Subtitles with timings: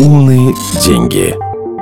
[0.00, 1.36] Умные деньги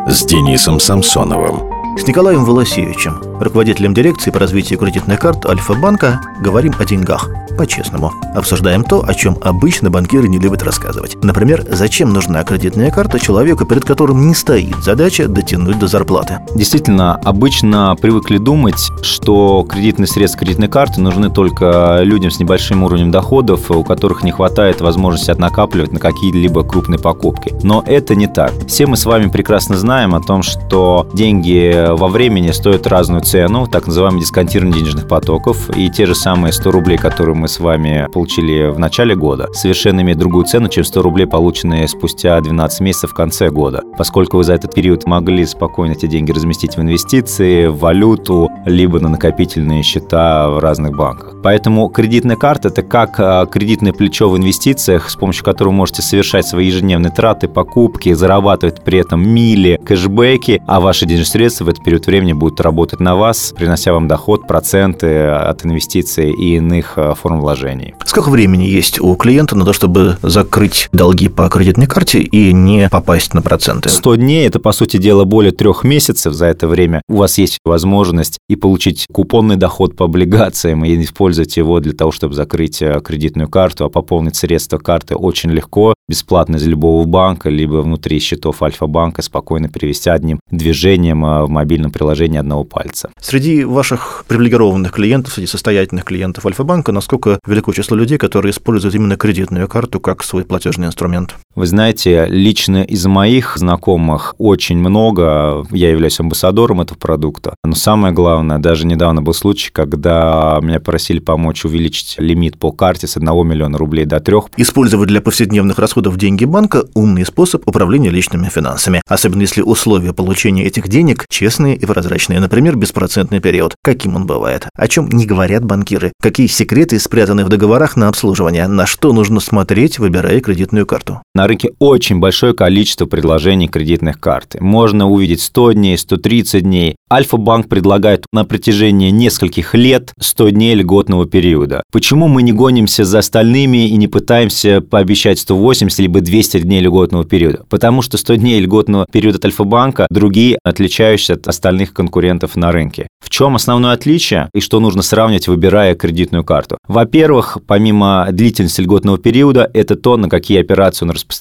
[0.08, 1.62] с Денисом Самсоновым.
[1.96, 8.12] С Николаем Волосевичем, руководителем дирекции по развитию кредитных карт Альфа-банка, говорим о деньгах– по-честному.
[8.34, 11.22] Обсуждаем то, о чем обычно банкиры не любят рассказывать.
[11.22, 16.38] Например, зачем нужна кредитная карта человеку, перед которым не стоит задача дотянуть до зарплаты.
[16.54, 23.10] Действительно, обычно привыкли думать, что кредитные средства кредитной карты нужны только людям с небольшим уровнем
[23.10, 27.54] доходов, у которых не хватает возможности накапливать на какие-либо крупные покупки.
[27.64, 28.52] Но это не так.
[28.68, 33.66] Все мы с вами прекрасно знаем о том, что деньги во времени стоят разную цену,
[33.66, 38.08] так называемый дисконтирование денежных потоков, и те же самые 100 рублей, которые мы с вами
[38.10, 43.10] получили в начале года, совершенно имеет другую цену, чем 100 рублей, полученные спустя 12 месяцев
[43.10, 43.82] в конце года.
[43.98, 48.98] Поскольку вы за этот период могли спокойно эти деньги разместить в инвестиции, в валюту, либо
[48.98, 51.34] на накопительные счета в разных банках.
[51.42, 56.00] Поэтому кредитная карта– это как а, кредитное плечо в инвестициях, с помощью которого вы можете
[56.00, 61.68] совершать свои ежедневные траты, покупки, зарабатывать при этом мили, кэшбэки, а ваши денежные средства в
[61.68, 66.94] этот период времени будут работать на вас, принося вам доход, проценты от инвестиций и иных
[66.96, 67.94] а, форм вложений.
[68.06, 72.88] Сколько времени есть у клиента на то, чтобы закрыть долги по кредитной карте и не
[72.88, 73.88] попасть на проценты?
[73.88, 76.32] 100 дней– это, по сути дела, более трех месяцев.
[76.32, 81.56] За это время у вас есть возможность и получить купонный доход по облигациям, и использовать
[81.56, 86.56] его для того, чтобы закрыть э, кредитную карту, а пополнить средства карты очень легко, бесплатно
[86.56, 92.38] из любого банка, либо внутри счетов Альфа-банка спокойно перевести одним движением э, в мобильном приложении
[92.38, 93.10] одного пальца.
[93.20, 99.16] Среди ваших привилегированных клиентов, среди состоятельных клиентов Альфа-банка, насколько велико число людей, которые используют именно
[99.16, 101.36] кредитную карту как свой платежный инструмент?
[101.58, 108.14] Вы знаете, лично из моих знакомых очень много, я являюсь амбассадором этого продукта, но самое
[108.14, 113.26] главное, даже недавно был случай, когда меня просили помочь увеличить лимит по карте с 1
[113.44, 114.36] миллиона рублей до 3.
[114.56, 120.62] Использовать для повседневных расходов деньги банка– умный способ управления личными финансами, особенно если условия получения
[120.62, 123.74] этих денег честные и прозрачные, например, беспроцентный период.
[123.82, 124.68] Каким он бывает?
[124.76, 126.12] О чем не говорят банкиры?
[126.22, 128.68] Какие секреты спрятаны в договорах на обслуживание?
[128.68, 131.20] На что нужно смотреть, выбирая кредитную карту?
[131.34, 134.56] На рынке очень большое количество предложений кредитных карт.
[134.60, 136.96] Можно увидеть 100 дней, 130 дней.
[137.12, 141.82] Альфа-банк предлагает на протяжении нескольких лет 100 дней льготного периода.
[141.92, 146.80] Почему мы не гонимся за остальными и не пытаемся пообещать 180 180 либо 200 дней
[146.80, 152.56] льготного периода, потому что 100 дней льготного периода от Альфа-банка другие, отличающиеся от остальных конкурентов
[152.56, 153.08] на рынке.
[153.24, 156.78] В чем основное отличие и что нужно сравнивать, выбирая кредитную карту?
[156.86, 161.37] Во-первых, помимо длительности льготного периода, это то, на какие операции он распространяется.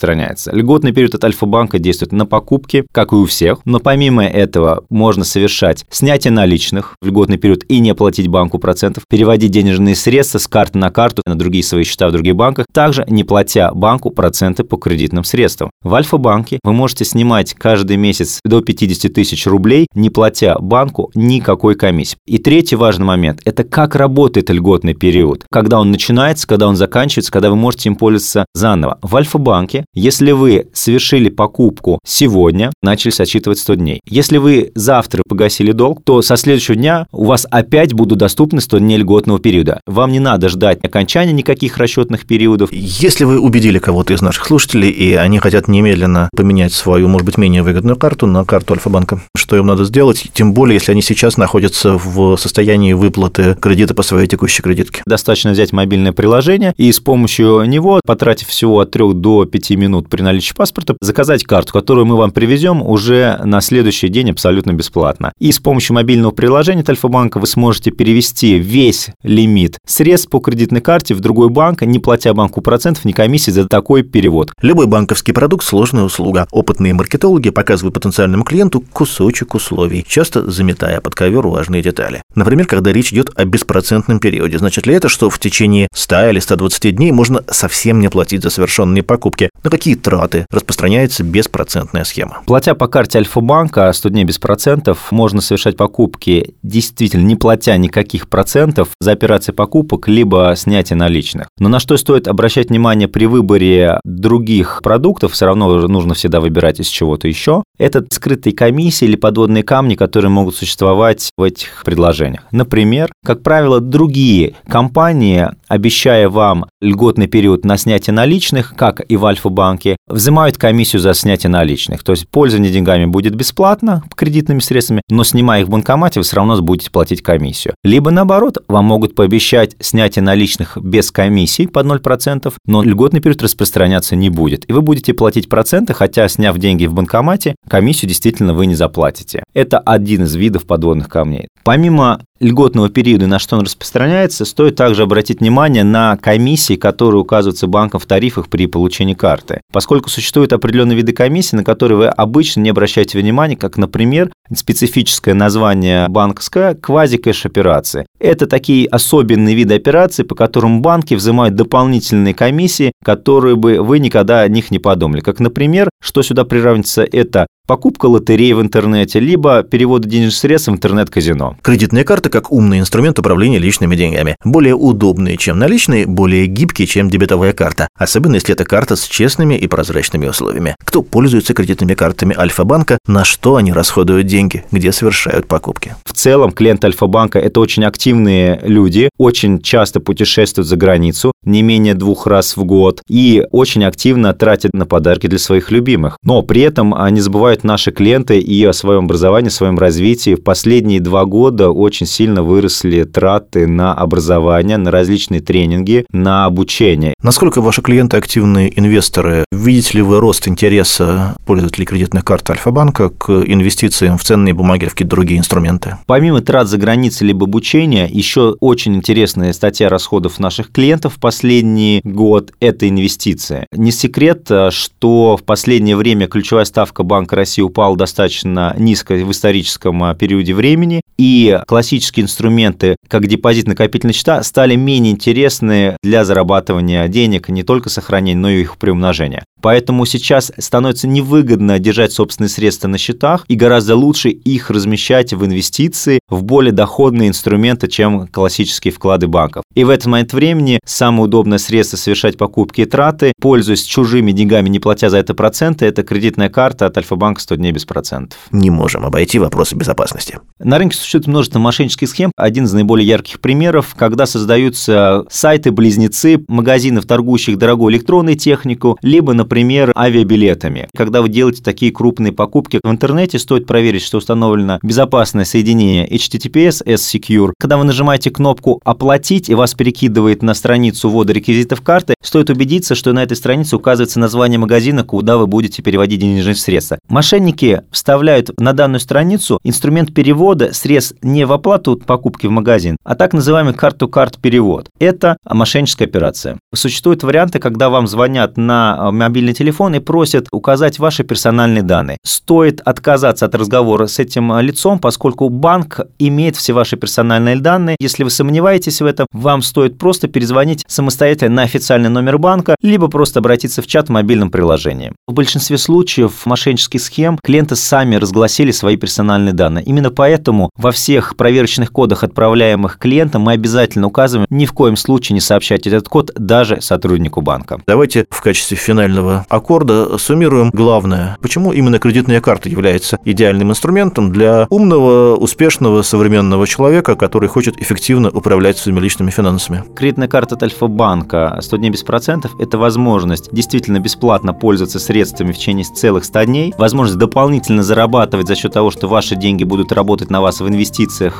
[0.52, 5.24] Льготный период от Альфа-банка действует на покупки, как и у всех, но помимо этого можно
[5.24, 10.47] совершать снятие наличных в льготный период и не платить банку процентов, переводить денежные средства с
[10.47, 14.63] карты на карту на другие свои счета в других банках, также не платя банку проценты
[14.63, 15.69] по кредитным средствам.
[15.81, 21.75] В Альфа-банке вы можете снимать каждый месяц до 50 тысяч рублей, не платя банку никакой
[21.75, 22.18] комиссии.
[22.25, 25.46] И третий важный момент– это как работает льготный период.
[25.52, 29.00] Когда он начинается, когда он заканчивается, когда вы можете им пользоваться заново.
[29.02, 34.02] В Альфа-банке, если вы совершили покупку сегодня, начались отсчитывать 100 дней.
[34.08, 38.80] Если вы завтра погасили долг, то со следующего дня у вас опять будут доступны 100
[38.80, 39.82] дней льготного периода.
[39.86, 42.72] Вам не надо ждать окончания никаких расчетных периодов.
[42.72, 47.38] Если вы убедили кого-то из наших слушателей, и они хотят немедленно поменять свою, может быть,
[47.38, 49.22] менее выгодную карту на карту Альфа-банка.
[49.36, 50.26] Что им надо сделать?
[50.34, 55.02] Тем более, если они сейчас находятся в состоянии выплаты кредита по своей текущей кредитке.
[55.06, 60.10] Достаточно взять мобильное приложение и с помощью него, потратив всего от 3 до 5 минут
[60.10, 65.34] при наличии паспорта, заказать карту, которую мы вам привезем уже на следующий день абсолютно бесплатно.
[65.40, 70.82] И с помощью мобильного приложения от Альфа-банка вы сможете перевести весь лимит средств по кредитной
[70.82, 74.52] карте в другой банк, не платя банку процентов, ни комиссии за такой перевод.
[74.62, 76.48] Любой банковский продукт– сложная услуга.
[76.52, 82.22] Опытные маркетологи показывают потенциальному клиенту кусочек условий, часто заметая под ковер важные детали.
[82.36, 84.58] Например, когда речь идет о беспроцентном периоде.
[84.58, 88.50] Значит ли это, что в течение 100 или 120 дней можно совсем не платить за
[88.50, 89.50] совершенные покупки?
[89.63, 92.44] На какие траты распространяется беспроцентная схема?
[92.45, 98.30] Платя по карте Альфа-банка 100 дней без процентов, можно совершать покупки действительно не платя никаких
[98.30, 101.48] процентов за операции покупок, либо снятие наличных.
[101.59, 106.80] Но на что стоит обращать внимание при выборе других продуктов, все равно нужно всегда выбирать
[106.80, 107.63] из чего-то еще.
[107.77, 112.44] Это скрытые комиссии или подводные камни, которые могут существовать в этих предложениях.
[112.51, 119.25] Например, как правило, другие компании, обещая вам льготный период на снятие наличных, как и в
[119.48, 122.04] Альфа-банке, взимают комиссию за снятие наличных.
[122.04, 126.36] То есть пользование деньгами будет бесплатно кредитными средствами, но снимая их в банкомате, вы все
[126.38, 127.76] равно будете платить комиссию.
[127.84, 134.16] Либо наоборот, вам могут пообещать снятие наличных без комиссии под 0%, но льготный период распространяться
[134.16, 134.70] не будет.
[134.70, 139.44] И вы будете платить проценты, хотя, сняв деньги в банкомате, комиссию действительно вы не заплатите.
[139.54, 141.48] Это один из видов подводных камней.
[141.64, 147.68] Помимо льготного периода, на что он распространяется, стоит также обратить внимание на комиссии, которые указываются
[147.68, 149.62] банком в тарифах при получении карты.
[149.72, 155.34] Поскольку существуют определенные виды комиссий, на которые вы обычно не обращаете внимания, как, например, специфическое
[155.34, 158.06] название банковское квази-кэш операции.
[158.27, 164.41] Это такие особенные виды операций, по которым банки взимают дополнительные комиссии, которые бы вы никогда
[164.41, 165.21] о них не подумали.
[165.21, 170.71] Как, например, что сюда приравнивается, это покупка лотереи в интернете, либо переводы денежных средств в
[170.71, 171.57] интернет-казино.
[171.62, 174.35] Кредитная карта как умный инструмент управления личными деньгами.
[174.44, 177.88] Более удобный, чем наличные, более гибкий, чем дебетовая карта.
[177.97, 180.75] Особенно, если это карта с честными и прозрачными условиями.
[180.83, 185.95] Кто пользуется кредитными картами Альфа-банка, на что они расходуют деньги, где совершают покупки.
[186.06, 187.83] В целом, клиенты Альфа-банка– это очень
[188.18, 193.84] активные люди, очень часто путешествуют за границу, не менее двух раз в год, и очень
[193.84, 196.18] активно тратят на подарки для своих любимых.
[196.24, 200.36] Но при этом они забывают наши клиенты и о своем образовании, о своем развитии.
[200.36, 207.14] В последние два года очень сильно выросли траты на образование, на различные тренинги, на обучение.
[207.24, 209.46] Насколько ваши клиенты активные инвесторы?
[209.52, 214.90] Видите ли вы рост интереса пользователей кредитных карт Альфа-банка к инвестициям в ценные бумаги или
[214.90, 215.98] в какие-то другие инструменты?
[216.06, 222.01] Помимо трат за границей либо обучения, еще очень интересная статья расходов наших клиентов в последний
[222.04, 223.68] год– это инвестиции.
[223.72, 229.31] Не секрет, что в последнее время ключевая ставка Банка России России упал достаточно низко в
[229.31, 237.08] историческом а, периоде времени, и классические инструменты, как депозит-накопительные счета, стали менее интересны для зарабатывания
[237.08, 239.44] денег, не только сохранения, но и их приумножения.
[239.62, 245.44] Поэтому сейчас становится невыгодно держать собственные средства на счетах и гораздо лучше их размещать в
[245.46, 249.63] инвестиции, в более доходные инструменты, чем классические вклады банков.
[249.74, 254.70] И в этот момент времени самое удобное средство совершать покупки и траты, пользуясь чужими деньгами,
[254.70, 258.40] не платя за это проценты, это кредитная карта от Альфа-банка 100 дней без процентов.
[258.52, 260.40] Не можем обойти вопросы безопасности.
[260.60, 262.31] На рынке существует множество мошеннических схем.
[262.36, 269.94] Один из наиболее ярких примеров, когда создаются сайты-близнецы магазинов, торгующих дорогой электронной технику, либо, например,
[269.95, 270.89] авиабилетами.
[270.95, 276.83] Когда вы делаете такие крупные покупки в интернете, стоит проверить, что установлено безопасное соединение HTTPS
[276.86, 277.53] S-Secure.
[277.57, 282.95] Когда вы нажимаете кнопку «Оплатить» и вас перекидывает на страницу ввода реквизитов карты, стоит убедиться,
[282.95, 287.00] что на этой странице указывается название магазина, куда вы будете переводить денежные средства.
[287.07, 293.16] Мошенники вставляют на данную страницу инструмент перевода средств не в оплату покупки в магазин, а
[293.16, 294.90] так называемый карт-то-карт перевод.
[295.00, 296.58] Это мошенническая операция.
[296.76, 302.18] Существуют варианты, когда вам звонят на мобильный мобильный телефон и просят указать ваши персональные данные.
[302.26, 307.96] Стоит отказаться от разговора с этим а, лицом, поскольку банк имеет все ваши персональные данные.
[308.00, 313.08] Если вы сомневаетесь в этом, вам стоит просто перезвонить самостоятельно на официальный номер банка, либо
[313.10, 315.14] просто обратиться в чат в мобильном приложении.
[315.28, 319.86] В большинстве случаев мошеннических схем клиенты сами разгласили свои персональные данные.
[319.86, 325.34] Именно поэтому во всех проверочных кодах, отправляемых клиентам, мы обязательно указываем ни в коем случае
[325.34, 327.81] не сообщать этот код даже сотруднику банка.
[327.86, 331.38] Давайте в качестве финального аккорда суммируем главное.
[331.42, 338.30] Почему именно кредитная карта является идеальным инструментом для умного, успешного, современного человека, который хочет эффективно
[338.30, 339.84] управлять своими личными финансами?
[339.94, 345.57] Кредитная карта от Альфа-банка 100 дней без процентов– это возможность действительно бесплатно пользоваться средствами в
[345.57, 350.29] течение целых 100 дней, возможность дополнительно зарабатывать за счет того, что ваши деньги будут работать
[350.29, 350.76] на вас в инвестициях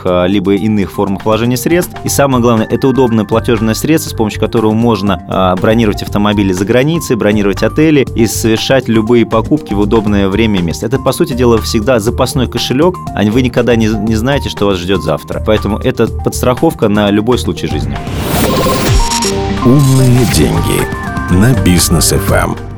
[0.04, 1.94] а, либо иных формах вложения средств.
[2.04, 6.66] И самое главное, это удобное платежное средство, с помощью которого можно а, бронировать автомобили за
[6.66, 10.86] границей, бронировать отели и совершать любые покупки в удобное время и место.
[10.86, 14.78] Это, по сути дела, всегда запасной кошелек, а вы никогда не, не знаете, что вас
[14.78, 15.44] ждет завтра.
[15.46, 17.98] Поэтому это подстраховка на любой случай жизни.
[19.66, 20.88] Умные деньги
[21.32, 22.77] на бизнес FM.